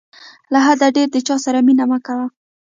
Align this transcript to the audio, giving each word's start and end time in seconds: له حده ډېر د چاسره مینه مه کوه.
له 0.51 0.59
حده 0.65 0.87
ډېر 0.95 1.07
د 1.11 1.17
چاسره 1.27 1.59
مینه 1.67 1.85
مه 1.91 1.97
کوه. 2.05 2.25